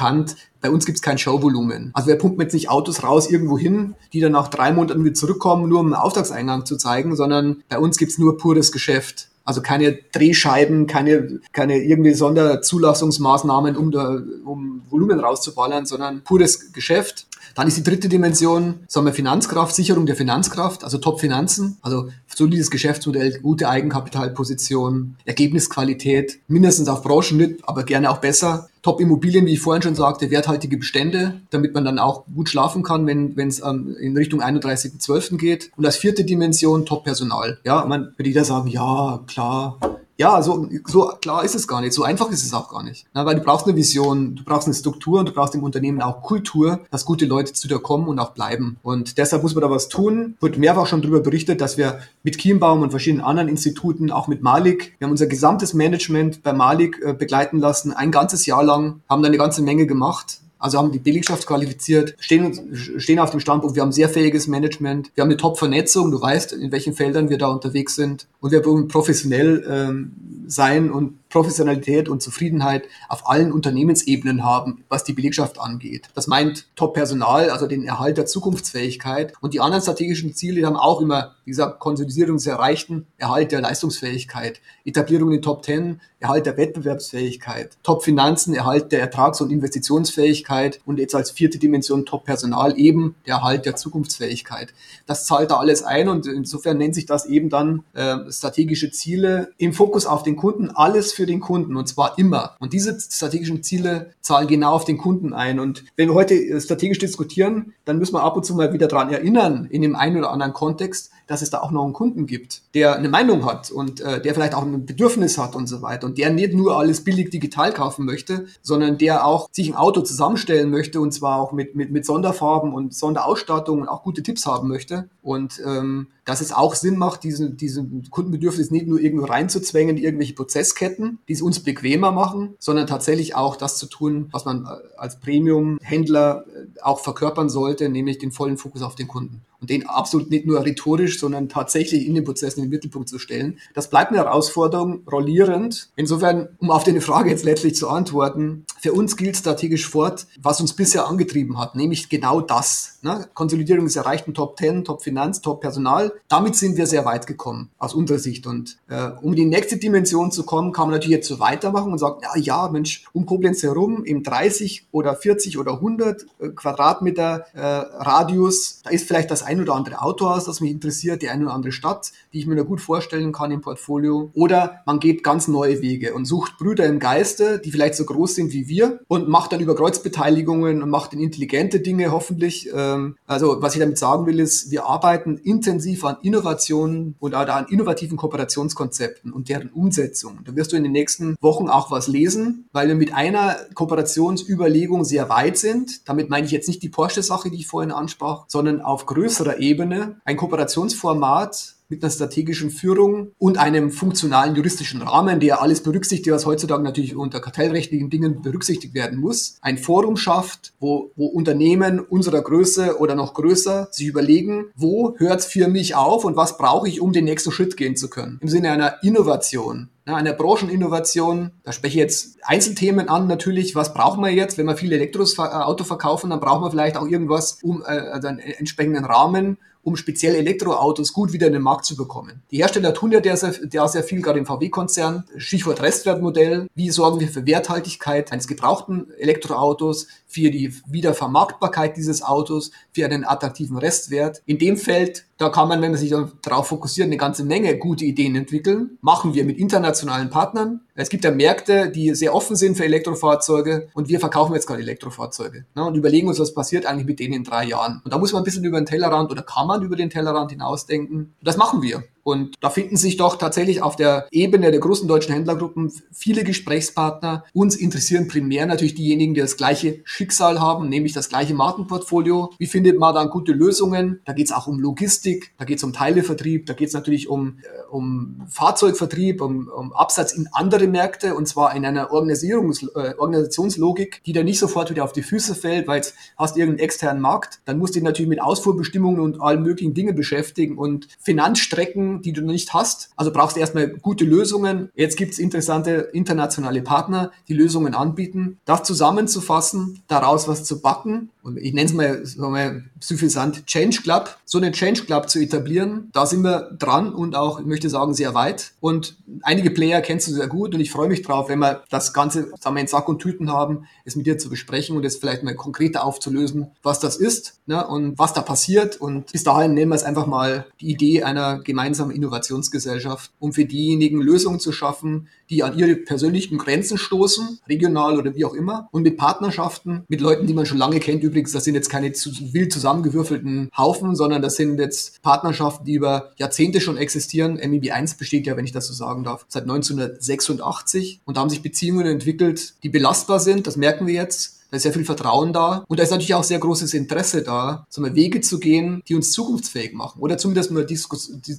[0.60, 1.90] bei uns gibt es kein Showvolumen.
[1.94, 5.14] Also wir pumpen jetzt nicht Autos raus irgendwo hin, die dann nach drei Monaten wieder
[5.14, 9.28] zurückkommen, nur um einen Auftragseingang zu zeigen, sondern bei uns gibt es nur pures Geschäft.
[9.44, 17.26] Also keine Drehscheiben, keine, keine irgendwie Sonderzulassungsmaßnahmen, um, da, um Volumen rauszuballern, sondern pures Geschäft.
[17.54, 22.70] Dann ist die dritte Dimension, sagen wir Finanzkraft, Sicherung der Finanzkraft, also Top-Finanzen, also solides
[22.70, 28.70] Geschäftsmodell, gute Eigenkapitalposition, Ergebnisqualität, mindestens auf Branchennitt, aber gerne auch besser.
[28.84, 33.06] Top-Immobilien, wie ich vorhin schon sagte, werthaltige Bestände, damit man dann auch gut schlafen kann,
[33.06, 35.38] wenn es ähm, in Richtung 31.12.
[35.38, 35.70] geht.
[35.76, 37.58] Und als vierte Dimension Top-Personal.
[37.64, 39.78] Ja, man würde jeder sagen, ja, klar,
[40.16, 41.92] ja, so, so klar ist es gar nicht.
[41.92, 43.06] So einfach ist es auch gar nicht.
[43.14, 46.00] Na, weil du brauchst eine Vision, du brauchst eine Struktur und du brauchst im Unternehmen
[46.02, 48.76] auch Kultur, dass gute Leute zu dir kommen und auch bleiben.
[48.82, 50.36] Und deshalb muss man da was tun.
[50.40, 54.42] Wird mehrfach schon darüber berichtet, dass wir mit Kienbaum und verschiedenen anderen Instituten, auch mit
[54.42, 59.00] Malik, wir haben unser gesamtes Management bei Malik äh, begleiten lassen, ein ganzes Jahr lang,
[59.08, 63.38] haben da eine ganze Menge gemacht also haben die Belegschaft qualifiziert, stehen, stehen auf dem
[63.38, 67.28] Standpunkt, wir haben sehr fähiges Management, wir haben eine Top-Vernetzung, du weißt, in welchen Feldern
[67.28, 70.12] wir da unterwegs sind und wir wollen professionell ähm,
[70.46, 76.08] sein und Professionalität und Zufriedenheit auf allen Unternehmensebenen haben, was die Belegschaft angeht.
[76.14, 79.32] Das meint Top-Personal, also den Erhalt der Zukunftsfähigkeit.
[79.40, 83.62] Und die anderen strategischen Ziele haben auch immer, wie gesagt, Konsolidierung des Erreichten, Erhalt der
[83.62, 90.80] Leistungsfähigkeit, Etablierung in den Top 10, Erhalt der Wettbewerbsfähigkeit, Top-Finanzen, Erhalt der Ertrags- und Investitionsfähigkeit
[90.86, 94.72] und jetzt als vierte Dimension Top-Personal eben der Erhalt der Zukunftsfähigkeit.
[95.06, 99.52] Das zahlt da alles ein und insofern nennt sich das eben dann äh, strategische Ziele
[99.58, 102.56] im Fokus auf den Kunden, alles für den Kunden und zwar immer.
[102.58, 105.60] Und diese strategischen Ziele zahlen genau auf den Kunden ein.
[105.60, 108.88] Und wenn wir heute äh, strategisch diskutieren, dann müssen wir ab und zu mal wieder
[108.88, 112.26] daran erinnern, in dem einen oder anderen Kontext, dass es da auch noch einen Kunden
[112.26, 115.82] gibt, der eine Meinung hat und äh, der vielleicht auch ein Bedürfnis hat und so
[115.82, 119.76] weiter und der nicht nur alles billig digital kaufen möchte, sondern der auch sich ein
[119.76, 124.22] Auto zusammenstellen möchte und zwar auch mit, mit, mit Sonderfarben und Sonderausstattung und auch gute
[124.22, 125.08] Tipps haben möchte.
[125.22, 130.34] Und ähm, dass es auch Sinn macht, diesen, diesen Kundenbedürfnis nicht nur irgendwo reinzuzwängen, irgendwelche
[130.34, 134.68] Prozessketten, die es uns bequemer machen, sondern tatsächlich auch das zu tun, was man äh,
[134.96, 139.88] als Premium-Händler äh, auch verkörpern sollte, nämlich den vollen Fokus auf den Kunden und den
[139.88, 143.58] absolut nicht nur rhetorisch, sondern tatsächlich in den Prozessen in den Mittelpunkt zu stellen.
[143.72, 145.88] Das bleibt eine Herausforderung, rollierend.
[145.96, 150.60] Insofern, um auf deine Frage jetzt letztlich zu antworten, für uns gilt strategisch fort, was
[150.60, 152.93] uns bisher angetrieben hat, nämlich genau das.
[153.04, 153.28] Ne?
[153.34, 156.12] Konsolidierung des erreichten Top 10, Top Finanz, Top Personal.
[156.28, 158.46] Damit sind wir sehr weit gekommen, aus unserer Sicht.
[158.46, 161.92] Und äh, um in die nächste Dimension zu kommen, kann man natürlich jetzt so weitermachen
[161.92, 166.48] und sagen, ja, ja, Mensch, um Koblenz herum im 30 oder 40 oder 100 äh,
[166.48, 171.28] Quadratmeter äh, Radius, da ist vielleicht das ein oder andere Autohaus, das mich interessiert, die
[171.28, 174.30] eine oder andere Stadt, die ich mir da gut vorstellen kann im Portfolio.
[174.32, 178.34] Oder man geht ganz neue Wege und sucht Brüder im Geiste, die vielleicht so groß
[178.34, 182.70] sind wie wir und macht dann über Kreuzbeteiligungen und macht dann intelligente Dinge hoffentlich.
[182.94, 187.66] Ähm, also was ich damit sagen will, ist, wir arbeiten intensiv an Innovationen und an
[187.68, 190.40] innovativen Kooperationskonzepten und deren Umsetzung.
[190.44, 195.04] Da wirst du in den nächsten Wochen auch was lesen, weil wir mit einer Kooperationsüberlegung
[195.04, 196.08] sehr weit sind.
[196.08, 199.58] Damit meine ich jetzt nicht die Porsche-Sache, die ich vorhin ansprach, sondern auf größere größerer
[199.58, 206.30] Ebene ein Kooperationsformat mit einer strategischen Führung und einem funktionalen juristischen Rahmen, der alles berücksichtigt,
[206.30, 209.58] was heutzutage natürlich unter kartellrechtlichen Dingen berücksichtigt werden muss.
[209.60, 215.40] Ein Forum schafft, wo, wo Unternehmen unserer Größe oder noch größer sich überlegen, wo hört
[215.40, 218.38] es für mich auf und was brauche ich, um den nächsten Schritt gehen zu können.
[218.40, 219.90] Im Sinne einer Innovation.
[220.06, 224.66] Ja, einer Brancheninnovation, da spreche ich jetzt Einzelthemen an natürlich, was brauchen wir jetzt, wenn
[224.66, 229.06] wir viele Elektroauto verkaufen, dann brauchen wir vielleicht auch irgendwas, um äh, also einen entsprechenden
[229.06, 232.42] Rahmen, um speziell Elektroautos gut wieder in den Markt zu bekommen.
[232.50, 235.24] Die Hersteller tun ja der sehr, der sehr viel, gerade im VW-Konzern.
[235.36, 236.68] Stichwort Restwertmodell.
[236.74, 243.24] Wie sorgen wir für Werthaltigkeit eines gebrauchten Elektroautos, für die Wiedervermarktbarkeit dieses Autos, für einen
[243.24, 244.42] attraktiven Restwert?
[244.46, 248.04] In dem Feld, da kann man, wenn man sich darauf fokussiert, eine ganze Menge gute
[248.04, 248.98] Ideen entwickeln.
[249.00, 250.80] Machen wir mit internationalen Partnern.
[250.94, 254.80] Es gibt ja Märkte, die sehr offen sind für Elektrofahrzeuge und wir verkaufen jetzt gerade
[254.80, 258.00] Elektrofahrzeuge ne, und überlegen uns, was passiert eigentlich mit denen in drei Jahren.
[258.04, 260.50] Und da muss man ein bisschen über den Tellerrand oder kann man über den Tellerrand
[260.50, 261.34] hinausdenken.
[261.42, 262.04] Das machen wir.
[262.24, 267.44] Und da finden sich doch tatsächlich auf der Ebene der großen deutschen Händlergruppen viele Gesprächspartner.
[267.52, 272.50] Uns interessieren primär natürlich diejenigen, die das gleiche Schicksal haben, nämlich das gleiche Markenportfolio.
[272.58, 274.20] Wie findet man dann gute Lösungen?
[274.24, 277.28] Da geht es auch um Logistik, da geht es um Teilevertrieb, da geht es natürlich
[277.28, 282.82] um, äh, um Fahrzeugvertrieb, um, um Absatz in andere Märkte und zwar in einer Organisierungs
[282.94, 286.60] äh, Organisationslogik, die da nicht sofort wieder auf die Füße fällt, weil jetzt hast du
[286.60, 290.78] irgendeinen externen Markt, dann musst du dich natürlich mit Ausfuhrbestimmungen und allen möglichen Dingen beschäftigen
[290.78, 293.10] und Finanzstrecken, die du nicht hast.
[293.16, 294.90] Also brauchst du erstmal gute Lösungen.
[294.94, 298.58] Jetzt gibt es interessante internationale Partner, die Lösungen anbieten.
[298.64, 304.00] Das zusammenzufassen, daraus was zu backen und ich nenne es mal, sagen wir, suffisant Change
[304.00, 307.90] Club, so einen Change Club zu etablieren, da sind wir dran und auch, ich möchte
[307.90, 308.72] sagen, sehr weit.
[308.80, 312.14] Und einige Player kennst du sehr gut und ich freue mich drauf, wenn wir das
[312.14, 315.16] Ganze sagen wir, in Sack und Tüten haben, es mit dir zu besprechen und es
[315.16, 318.98] vielleicht mal konkreter aufzulösen, was das ist ne, und was da passiert.
[318.98, 323.66] Und bis dahin nehmen wir es einfach mal die Idee einer gemeinsamen Innovationsgesellschaft, um für
[323.66, 328.88] diejenigen Lösungen zu schaffen, die an ihre persönlichen Grenzen stoßen, regional oder wie auch immer,
[328.92, 331.22] und mit Partnerschaften, mit Leuten, die man schon lange kennt.
[331.22, 335.94] Übrigens, das sind jetzt keine zu, wild zusammengewürfelten Haufen, sondern das sind jetzt Partnerschaften, die
[335.94, 337.54] über Jahrzehnte schon existieren.
[337.54, 341.50] MEB 1 besteht ja, wenn ich das so sagen darf, seit 1986 und da haben
[341.50, 343.66] sich Beziehungen entwickelt, die belastbar sind.
[343.66, 344.63] Das merken wir jetzt.
[344.74, 347.86] Da ist sehr viel Vertrauen da und da ist natürlich auch sehr großes Interesse da,
[347.88, 350.84] so mal Wege zu gehen, die uns zukunftsfähig machen oder zumindest mal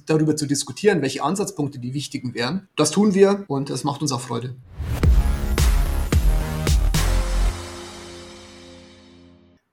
[0.04, 2.68] darüber zu diskutieren, welche Ansatzpunkte die wichtigen wären.
[2.76, 4.54] Das tun wir und das macht uns auch Freude.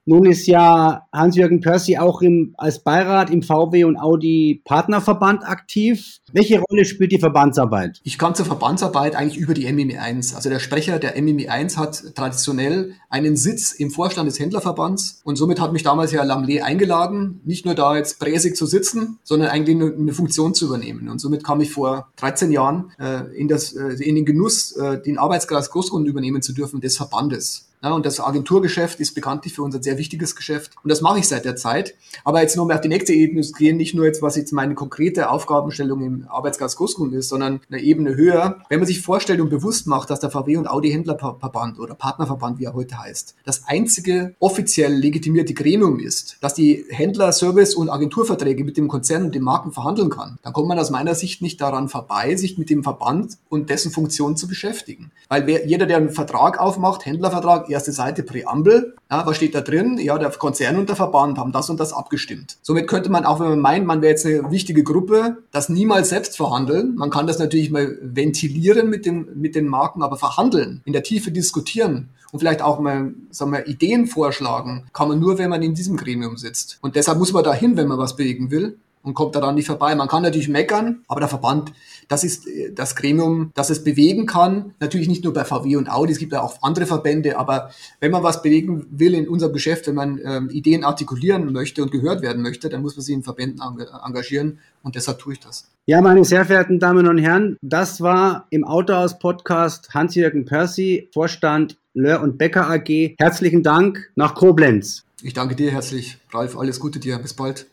[0.05, 6.17] Nun ist ja Hans-Jürgen Percy auch im, als Beirat im VW und Audi Partnerverband aktiv.
[6.33, 8.01] Welche Rolle spielt die Verbandsarbeit?
[8.03, 10.35] Ich kam zur Verbandsarbeit eigentlich über die MME 1.
[10.35, 15.37] Also der Sprecher der MME 1 hat traditionell einen Sitz im Vorstand des Händlerverbands und
[15.37, 19.49] somit hat mich damals Herr Lamley eingeladen, nicht nur da jetzt präsig zu sitzen, sondern
[19.49, 21.07] eigentlich eine Funktion zu übernehmen.
[21.07, 25.01] Und somit kam ich vor 13 Jahren äh, in, das, äh, in den Genuss, äh,
[25.01, 27.69] den Arbeitskreis Großkunden übernehmen zu dürfen des Verbandes.
[27.83, 30.71] Ja, und das Agenturgeschäft ist bekanntlich für uns ein sehr wichtiges Geschäft.
[30.83, 31.95] Und das mache ich seit der Zeit.
[32.23, 34.53] Aber jetzt nur mal auf die nächste Ebene zu gehen, nicht nur jetzt, was jetzt
[34.53, 38.61] meine konkrete Aufgabenstellung im Arbeitsgas Großkunden ist, sondern eine Ebene höher.
[38.69, 42.57] Wenn man sich vorstellt und bewusst macht, dass der VW und Audi Händlerverband oder Partnerverband,
[42.57, 47.89] wie er heute heißt, das einzige offiziell legitimierte Gremium ist, dass die Händler, Service und
[47.89, 51.41] Agenturverträge mit dem Konzern und den Marken verhandeln kann, dann kommt man aus meiner Sicht
[51.41, 55.11] nicht daran vorbei, sich mit dem Verband und dessen Funktion zu beschäftigen.
[55.27, 58.95] Weil wer, jeder, der einen Vertrag aufmacht, Händlervertrag, erste Seite Präambel.
[59.11, 59.97] Ja, was steht da drin?
[59.97, 62.57] Ja, der Konzern und der Verband haben das und das abgestimmt.
[62.61, 66.09] Somit könnte man auch, wenn man meint, man wäre jetzt eine wichtige Gruppe, das niemals
[66.09, 66.95] selbst verhandeln.
[66.95, 71.03] Man kann das natürlich mal ventilieren mit, dem, mit den Marken, aber verhandeln, in der
[71.03, 75.61] Tiefe diskutieren und vielleicht auch mal, sagen wir, Ideen vorschlagen, kann man nur, wenn man
[75.61, 76.79] in diesem Gremium sitzt.
[76.81, 79.93] Und deshalb muss man dahin, wenn man was bewegen will und kommt daran nicht vorbei.
[79.95, 81.71] Man kann natürlich meckern, aber der Verband,
[82.07, 84.73] das ist äh, das Gremium, das es bewegen kann.
[84.79, 88.11] Natürlich nicht nur bei VW und Audi, es gibt ja auch andere Verbände, aber wenn
[88.11, 92.21] man was bewegen will in unserem Geschäft, wenn man ähm, Ideen artikulieren möchte und gehört
[92.21, 93.61] werden möchte, dann muss man sich in Verbänden
[94.05, 95.69] engagieren und deshalb tue ich das.
[95.85, 102.21] Ja, meine sehr verehrten Damen und Herren, das war im Autohaus-Podcast Hans-Jürgen Percy, Vorstand Löhr
[102.21, 103.15] und Becker AG.
[103.19, 105.05] Herzlichen Dank nach Koblenz.
[105.21, 106.57] Ich danke dir herzlich, Ralf.
[106.57, 107.17] Alles Gute dir.
[107.17, 107.67] Bis bald.